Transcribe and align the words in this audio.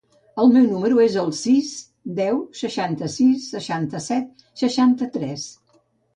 El 0.43 0.47
meu 0.53 0.63
número 0.69 1.01
es 1.03 1.17
el 1.23 1.29
sis, 1.39 1.69
deu, 2.21 2.39
seixanta-sis, 2.61 3.47
setanta-set, 3.59 4.43
seixanta-tres. 4.65 5.47